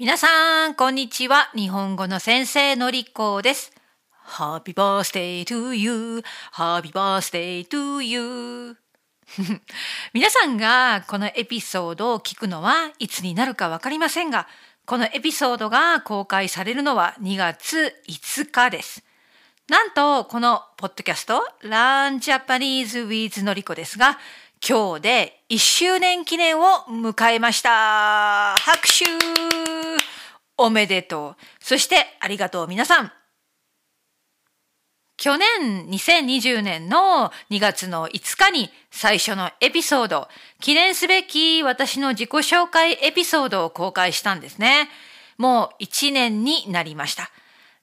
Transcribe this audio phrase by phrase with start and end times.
[0.00, 1.50] 皆さん、こんにちは。
[1.56, 3.72] 日本語の先生のりこです。
[4.38, 8.76] Happy birthday to you.Happy birthday to you.
[10.14, 14.46] 皆さんがこのエピソードを聞くのはいつになるかわかりませんが、
[14.86, 19.02] このエピソードが公開されるのは2月5日です。
[19.66, 24.16] なんと、このポッドキャスト、Learn Japanese with のりこですが、
[24.66, 28.54] 今日で1周年記念を迎えました。
[28.58, 29.87] 拍手
[30.58, 31.42] おめでとう。
[31.60, 33.12] そしてありがとう皆さん。
[35.16, 40.28] 去年2020年の2月の5日に最初のエピソード、
[40.60, 44.88] 記念すべき私の自己紹介エピソードを公開したんですね。
[45.36, 47.30] もう1年になりました。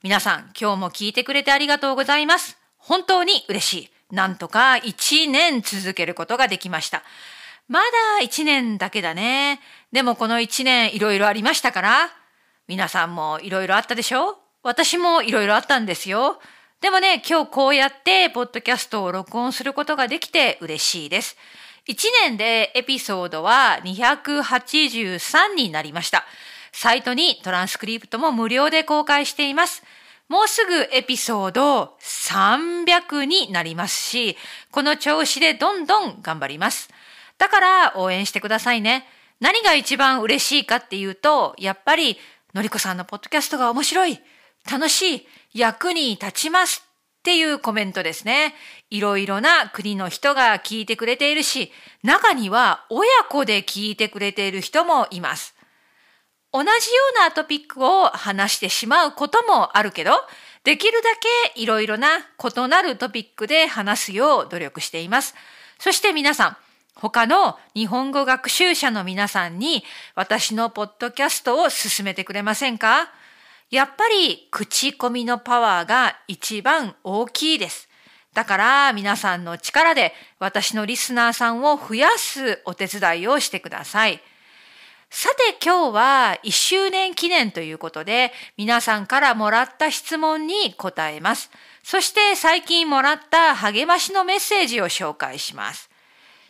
[0.02, 2.56] 皆さん今日も聞いてくれてありがとうございます。
[2.78, 3.90] 本当に嬉しい。
[4.14, 7.02] なんとか1年続けることができました。
[7.68, 9.60] まだ1年だけだね。
[9.92, 12.25] でもこの1年いろいろありましたから。
[12.68, 14.38] 皆さんもいろいろあったでしょ？
[14.64, 16.40] 私もいろいろあったんですよ。
[16.80, 21.36] でもね、今日こうやってポッドキャストを録音することができて嬉しいです。
[21.88, 26.24] 1年でエピソードは283になりました。
[26.72, 29.84] サイトにトランスクリプトも無料で公開しています。
[30.28, 34.36] もうすぐエピソード300になりますし、
[34.72, 36.90] この調子でどんどん頑張ります。
[37.38, 39.06] だから応援してくださいね。
[39.38, 42.18] 何が一番嬉しいかっていうと、やっぱり
[42.56, 44.18] のりこさんのポッドキャストが面白い、
[44.70, 46.82] 楽しい、役に立ちます
[47.18, 48.54] っていうコメントですね。
[48.88, 51.70] いろいろな国の人が聞いてくれているし、
[52.02, 55.54] 中には親子で聞いてくれている人もいます。
[56.50, 56.72] 同じよ
[57.18, 60.12] うなトピックを話してしまうこともあるけど、
[60.64, 61.10] できるだ
[61.54, 65.34] けいろいろな異なるトピックで話すよう努力しています。
[65.78, 66.56] そして皆さん、
[66.98, 73.12] 他の日本語学習者の皆さんに私のポッドキャストを進めてくれませんか？
[73.70, 77.88] やっぱり口コミのパワーが一番大きいです。
[78.32, 84.20] だから皆さんの力で私のリスナーさんを増やすお手伝いをしてください。
[85.10, 91.50] さて今日は1周年記念ということで皆さんからもらった質問に答えます。
[91.82, 95.90] そして最近もらった励ましのメッセージを紹介します。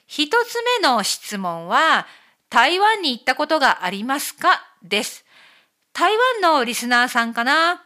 [0.06, 2.06] 一つ目の質問は
[2.48, 4.62] 台湾に行ったことがありますか？
[4.82, 5.24] です。
[5.92, 7.82] 台湾のリスナーさんかな？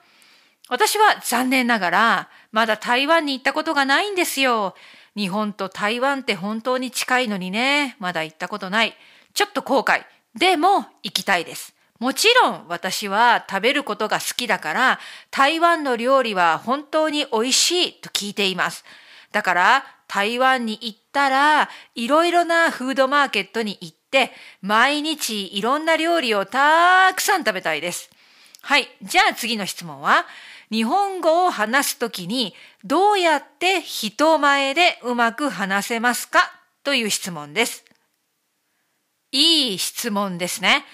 [0.69, 4.75] 私は残念ながらまだ台湾に行ったことがないんですよ。
[5.17, 8.95] 日本と台湾って本当に近いのにね、まだ行ったことない。
[9.35, 10.05] ちょっと後悔。
[10.39, 11.75] でも行きたいです。
[11.99, 18.85] もちろん私は食べることが好きだから台湾の料理は本当に美味しいと聞いています。
[19.33, 28.11] だから台湾に行ったらいろいろなフードマーケットに行って毎日いろんな料理をたくさん食べたいです。
[28.63, 28.89] はい。
[29.03, 30.27] じゃあ次の質問は
[30.71, 32.55] 日本語を話すときに
[32.85, 36.41] どうやって人前でうまく話せますか？
[36.83, 37.85] という質問です。
[39.33, 40.85] いい質問ですね。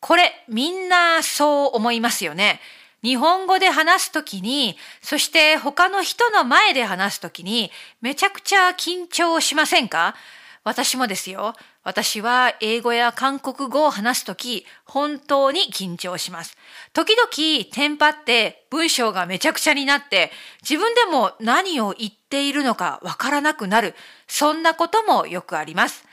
[0.00, 2.60] これみんなそう思いますよね。
[3.06, 10.16] 日本語で話すときに、そして他の人の前で話すときに、めちゃくちゃ緊張しませんか？
[10.64, 11.54] 私もですよ。
[11.84, 16.56] 私は英語や韓国語を話すとき、本当に緊張します。
[16.92, 20.32] 時々、テンパって文章がめちゃくちゃになって、
[20.68, 23.94] 自分でも何を言っているのかわからなくなる。
[24.26, 26.04] そんなこともよくあります。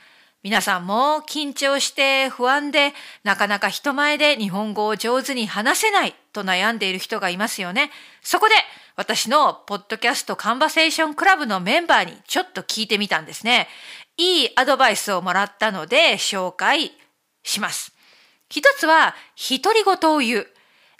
[0.44, 7.90] 皆さんも緊張して不安でなかなか人前で日本語を上手に話せないと悩んでいる人がいますよね。
[8.20, 8.54] そこで
[8.94, 13.68] 私のポッドキャストカンバセーションクラブのメンバーにちょっと聞いてみたんですね。
[14.18, 16.92] いいアドバイスをもらったので紹介
[17.42, 17.94] します。
[18.50, 19.14] 一つは
[19.50, 20.46] 独り言を言う。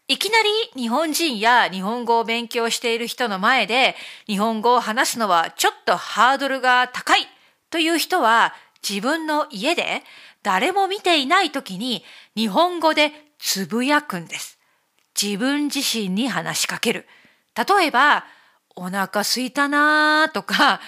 [0.08, 0.38] いきな
[0.74, 3.94] り日本人や日本語を勉強している人の前で
[4.26, 7.26] 日本語を話すのはちょっとハードルが高い
[7.68, 8.54] という人は
[8.88, 10.02] 自分の家で
[10.42, 12.04] 誰も見ていない時に
[12.36, 14.58] 日本語でつぶやくんです。
[15.20, 17.06] 自分自身に話しかける。
[17.56, 18.24] 例えば、
[18.76, 20.80] お腹すいたなとか、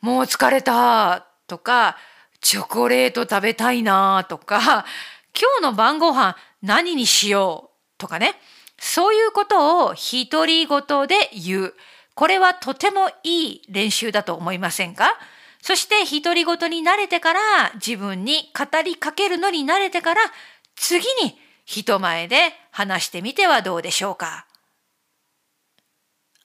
[0.00, 1.96] もう疲れたとか、
[2.40, 4.84] チョコレート食べたいなとか、
[5.38, 8.34] 今日の晩ご飯何にしようとかね。
[8.78, 11.74] そういうことを独り言で言う。
[12.14, 15.16] これはとてもいい練習だと思いませんか？
[15.68, 17.40] そして独り言に慣れてから
[17.74, 20.22] 自分に語りかけるのに慣れてから
[20.76, 24.46] 次に人前で話してみてはどうでしょうか。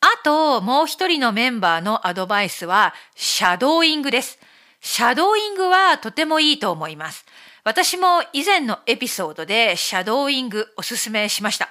[0.02, 4.40] あともう一人のメンバーのアドバイスはシャドーイングです。
[4.82, 7.24] シャドーイングはとてもいいと思います。
[7.64, 11.70] 私も以前のエピソードでシャドーイングおすすめしました。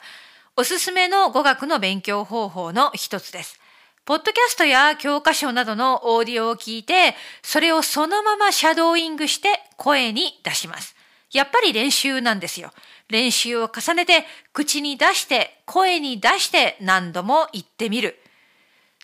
[0.57, 3.62] おすすめの語学の勉強方法の一つです。
[4.05, 10.97] ポッドキャストや教科書などのオーディオを聞いて、それをそのままシャドーイングして声に出します。
[11.33, 12.73] やっぱり練習なんですよ。
[13.09, 18.19] 練習を重ねて、口に出して、声に出して何度も言ってみる。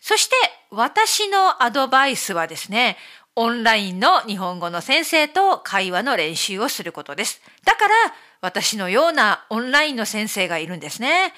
[0.01, 0.35] そして
[0.71, 2.97] 私のアドバイスはですね、
[3.37, 7.41] オンラインの日本語の先生と会話の練習をすることです。
[7.65, 7.95] だから
[8.41, 11.33] 私のようなオンラインの先生がいるんですね。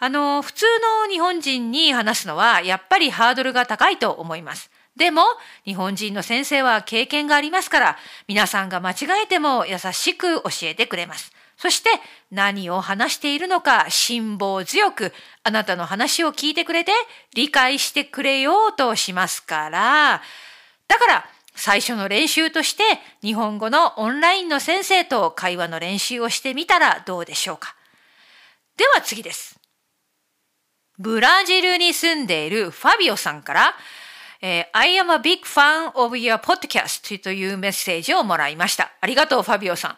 [0.00, 0.64] あの、普通
[1.06, 4.70] の日本人に話すのはやっぱりハードルが高いと思います。
[4.96, 5.22] でも、
[5.64, 7.96] 日本人の先生は経験がありますから、
[8.26, 11.32] 皆さんが間違えても優しく教えてくれます。
[11.56, 11.90] そして
[12.30, 15.12] 何を話しているのか辛抱強く
[15.42, 16.92] あなたの話を聞いてくれて
[17.34, 20.22] 理解してくれようとしますから、
[20.86, 22.84] だから、最初の練習として
[23.20, 27.74] 日本語のオンラインの先生と会話の練習をしてみたらどうでしょうか。
[28.76, 29.57] では次です。
[30.98, 33.74] ブラジルに住んでいるファビオさんから、
[34.42, 38.90] えー、I am a big fan of your podcast というメッセージをもらいました。
[39.00, 39.96] ありがとう、ファビオさん。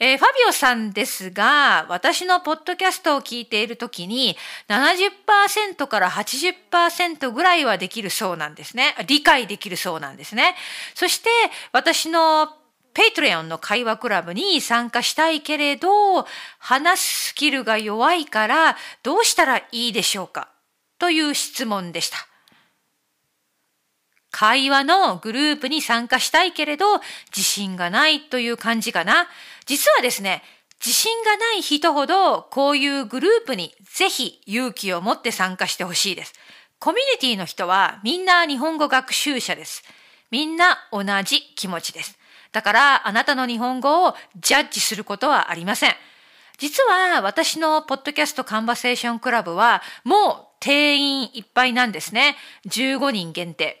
[0.00, 4.36] えー、ファビオさんですが、私のポッドキャストを聞いているときに、
[4.68, 8.96] 70%から80%ぐらいはできるそうなんですね。
[9.06, 10.56] 理解できるそうなんですね。
[10.94, 11.30] そして、
[11.70, 12.52] 私の
[12.94, 16.26] Patreon の会話クラブに参加したいけれど、
[16.58, 20.48] 話すスキルが弱いからどうしたらいいでしょうか？
[20.98, 22.18] という質問でした。
[24.30, 27.00] 会話のグループに参加したいけれど、
[27.34, 29.26] 自信がないという感じかな？
[29.66, 30.42] 実はですね、
[30.80, 36.34] 自信がない人ほど、こういうグループにぜひ勇気を持って参加してほしいです。
[36.78, 39.84] コミュニティの人はみんな日本語学習者です。
[40.30, 42.18] みんな同じ気持ちです。
[42.52, 45.94] だからあなたの日本語をジャッジすることはありません。
[46.58, 52.36] 実は私のポッドキャストカンバセーションクラブはもう定員いっぱいなんですね。
[52.68, 53.80] 15人限定。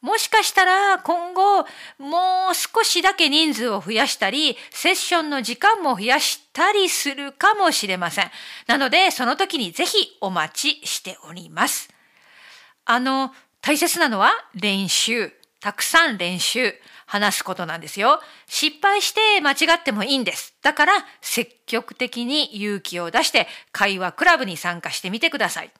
[0.00, 1.62] もしかしたら今後
[1.98, 8.30] もう少しだけ人数を増やしたり、セッションの時間も増やしたりするかもしれません。
[8.66, 11.88] なので、その時にぜひお待ちしております。
[12.84, 15.32] あの、大切なのは練習。
[15.60, 16.74] たくさん練習。
[17.12, 18.22] 話すことなんですよ。
[18.46, 20.54] 失敗して間違ってもいいんです。
[20.62, 25.70] だから積極的に勇気を出して会話クラブに参加してみてください。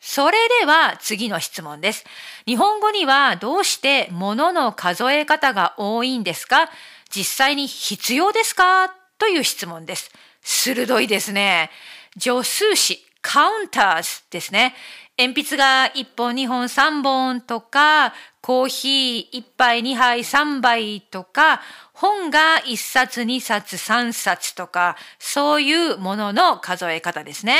[0.00, 2.06] それでは次の質問です。
[2.46, 6.70] 日本語にはどうして物の数え方が多いんですか？
[7.10, 8.88] 実際に必要ですか？
[9.18, 10.10] という質問です。
[10.40, 11.70] 鋭いですね。
[12.18, 14.74] 助数詞、カウンターズですね。
[15.18, 18.12] 鉛筆が1本、2本、3本とか、
[18.46, 21.60] コーヒー1杯、2杯、3杯とか、
[21.92, 27.58] 本が1冊、2冊、3冊とか、そういうものの数え方ですね。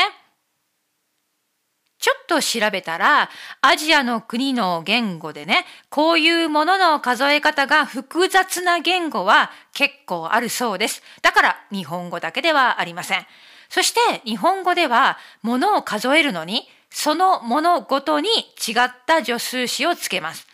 [1.99, 3.31] ちょっと調べたら、
[3.63, 11.03] アジアの国の言語でね、こういうものの数え方が複雑な言語は結構あるそうです。
[11.21, 13.27] だから日本語だけではありません。
[13.69, 20.47] そして日本語では物を数えるのに、そのものごとに違った助数詞をつけます。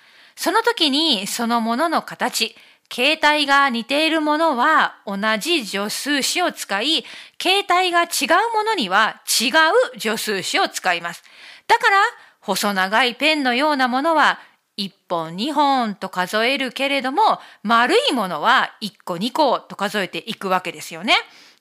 [0.43, 2.57] その時にそのものの形、
[2.89, 7.05] 形態が似ているものは同じ助数詞を使い、
[7.39, 8.09] 形態が違う
[8.53, 9.51] ものには違
[9.95, 11.23] う助数詞を使います。
[11.69, 12.03] だから、
[12.41, 14.41] 細長いペンのようなものは
[14.79, 21.15] 1本2本と数えるけれども、丸いものは1個2個と数えていくわけですよね。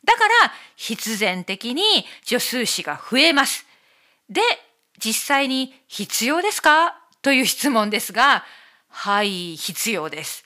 [0.04, 0.34] だから、
[0.76, 1.84] 必然的に
[2.24, 3.68] 助数詞が増えます。
[4.28, 4.42] で、
[4.98, 6.98] 実際に必要ですか？
[7.22, 8.44] という質問ですが、
[8.92, 10.46] はい、必要です。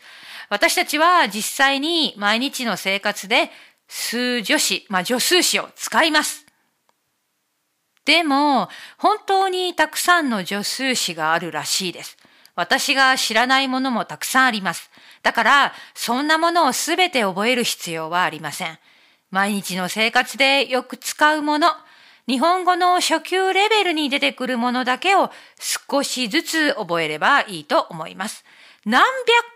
[0.50, 3.50] 私たちは実際に毎日の生活で
[3.88, 6.46] 数助詞、まあ助数詞を使います。
[8.06, 12.18] でも、本当にたくさんの助数詞があるらしいです。
[12.56, 14.90] 私が知らないものもたくさんあります。
[15.24, 18.78] だから、そんなものをすべて覚える必要はありません。
[19.32, 21.68] 毎日の生活でよく使うもの、
[22.27, 28.44] 日本語の初級レベルに出てくるものだけを少しずつ覚えればいいと思います。
[28.86, 29.03] 何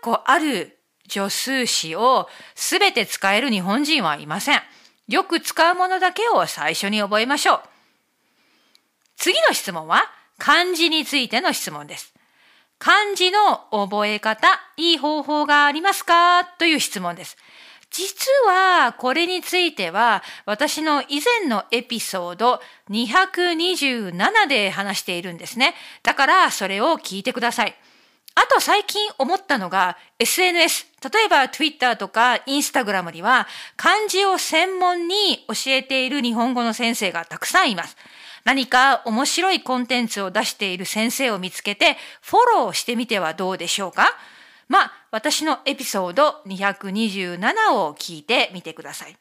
[0.02, 4.62] 個ある助数詞をすべて使える日本人はいません。
[5.08, 7.60] よく使うものだけを最初に覚えましょう。
[9.16, 10.04] 次の質問は
[10.38, 12.14] 漢字についての質問です。
[12.78, 16.44] 漢字の覚え方、いい方法がありますか？
[16.44, 17.36] という質問です。
[17.90, 25.74] 実はこれについては私の以前のエピソード227で話しているんですね。
[26.02, 27.74] だからそれを聞いてください。
[28.36, 37.96] あと最近思ったのが SNS 例えば Twitter とか Instagram には漢字を専門に教えている日本語の先生がたくさんいます。
[38.44, 44.16] 何か面白いコンテンツを出している先生を見つけてフォローしてみてはどうでしょうか？
[44.68, 49.16] まあ、私のエピソード227を聞いてみてください。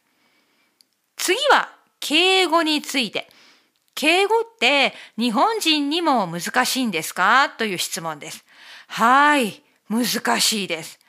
[1.15, 1.69] 次は
[1.99, 3.29] 敬語について。
[3.95, 7.49] 敬語って日本人にも難しいんですか？
[7.57, 8.45] という質問です。
[8.87, 10.99] はい、難しいです。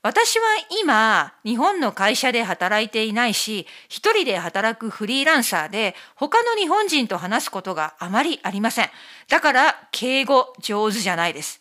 [0.00, 0.44] 私は
[0.80, 8.90] 今、日本の会社で働いていないし、一人で働くフリーランサーで、他の日本人と話すことがあまりありません。
[9.26, 11.60] だから、敬語上手じゃないです。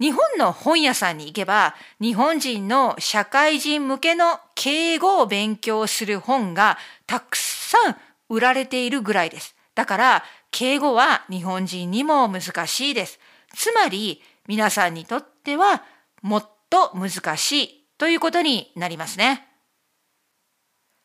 [0.00, 7.96] 日本の本屋さんに行けば、日本人の社会人向けの敬語を勉強する本がたくさん
[8.28, 9.54] 売られているぐらいです。
[9.74, 13.20] だから、敬語は日本人にも難しいです。
[13.54, 15.82] つまり、皆さんにとっては、
[16.22, 19.46] もっと難しいということになりますね。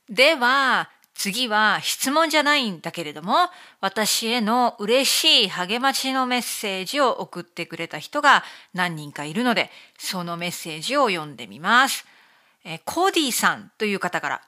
[0.10, 3.36] では、次は質問じゃないんだけれども、
[3.82, 12.06] 私への嬉しい励ましのメッセージを送ってくれた人が何人かいるので、そのメッセージを読んでみます。
[12.64, 14.42] えコーディさんという方から、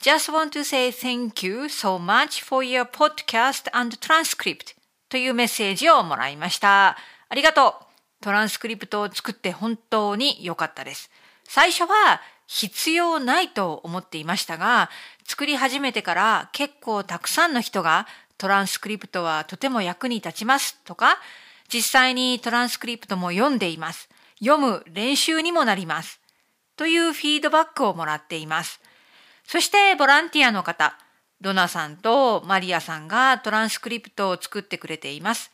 [0.00, 4.74] Just want to say thank you so much for your podcast and transcript
[5.10, 6.96] というメッセージをもらいました。
[7.28, 7.74] ありがとう。
[8.22, 11.10] トランスクリプトを作って本当に良かったです。
[11.44, 14.90] 最初は必要ないと思っていましたが、
[15.24, 18.06] 作り始めてから結構たくさんの人が
[18.38, 21.18] トランスクリプトはとても役に立ちますとか、
[21.72, 24.08] 実際にトランスクリプトも読んでいます。
[24.38, 26.20] 読む練習にもなります。
[26.76, 28.80] というフィードバックをもらっています。
[29.46, 30.96] そしてボランティアの方、
[31.40, 35.50] ドナさんとマリアさんがトランスクリプトを作ってくれています。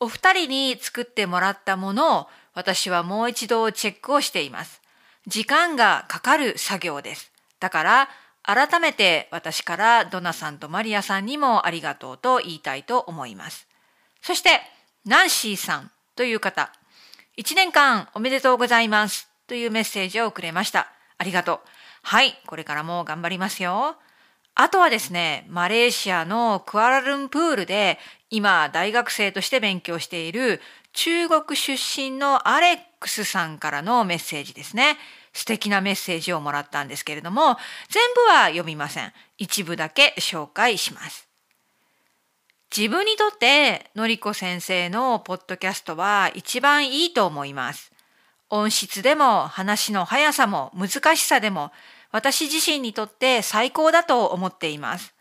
[0.00, 4.80] お二人に作ってもらったものを私はもう一度チェックをしています。
[5.26, 7.30] 時間がかかる作業です。
[7.60, 8.08] だから
[8.42, 13.66] 改めて私からドナさんとマリアさんにもありがとうと言いたいと思います。
[14.20, 14.60] そして
[15.04, 16.72] ナンシーさんという方、
[17.36, 20.88] 一年間おめでとうございますというメッセージをくれました。
[21.18, 21.60] ありがとう。
[22.02, 23.96] はい、これからも頑張りますよ。
[24.54, 30.60] あとはですね、マレーシアのクアラルンプールで今大学生として勉強している
[30.92, 34.98] 中国出身のアレックスさんからのメッセージですね。
[35.32, 37.56] 素敵なメッセージをもらったんですけれども、
[37.88, 39.12] 全部は読みません。
[39.38, 41.28] 一部だけ紹介します。
[42.74, 47.92] 自分にとってのりこ先生のポッドキャストは一番いいと思います。
[48.48, 51.70] 音質でも話の速さも難しさでも
[52.10, 55.14] 私自身にとって最高だと思っています。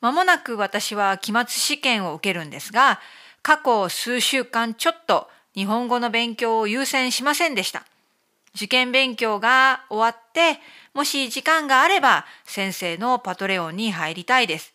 [0.00, 3.00] まもなく私は期末試験を受けるんですが、
[3.42, 7.84] 過去数週間ちょっと日本語の勉強を優先しませんでした。
[8.54, 10.60] 受験勉強が終わって、
[10.94, 14.74] もし時間があれば先生のパトレオンに入りたいです。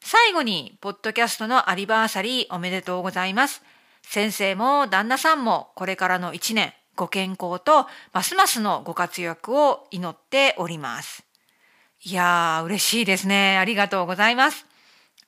[0.00, 3.62] 最後に、ポッドキャストのアニバーサリーおめでとうございます。
[4.02, 11.24] 先生も旦那さんもこれからの一年、ご健康とますますのご活躍を祈っております。
[12.04, 13.58] いやー、嬉しいですね。
[13.58, 14.66] ありがとうございます。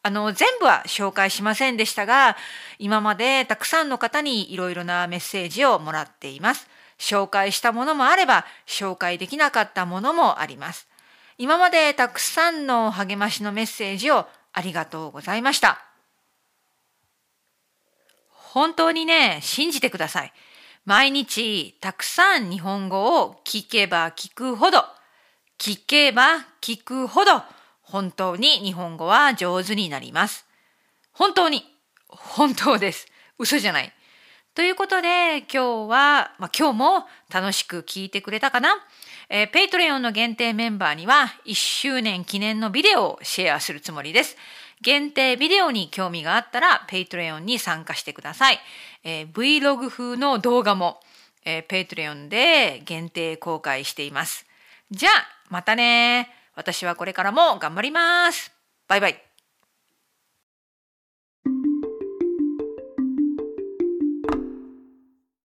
[0.02, 2.36] あの、全部は紹介しませんでしたが、
[2.78, 6.68] 今までたくさんの方にいろいろなメッセージをもらっています。
[6.98, 10.88] 紹介したものもあれば、紹介できなかったものもあります。
[11.38, 15.80] 今までたくさんの励ましのメッセージをありがとうございました。
[18.30, 20.32] 本当にね、信じてください。
[20.84, 24.84] 毎日たくさん日本語を聞けば聞くほど
[25.58, 27.42] 聞けば聞くほど
[27.80, 30.46] 本当に日本語は上手になります。
[31.12, 31.64] 本当に、
[32.08, 33.06] 本当です。
[33.38, 33.92] 嘘じゃない。
[34.54, 38.76] ということで今日は、まあ、今日も楽しく聞いてくれたかな？
[39.28, 44.36] えー、 Patreon の限定メンバーには1周年記念のビデオをシェアするつもりです。
[44.80, 48.60] 限定ビデオに興味があったら Patreon に参加してください。
[49.02, 51.00] えー、Vlog 風の動画も、
[51.44, 54.46] えー、 Patreon で限定公開しています。
[54.92, 55.12] じゃあ、
[55.48, 56.28] またね。
[56.54, 58.52] 私はこれからも頑張ります。
[58.86, 59.33] バイバイ。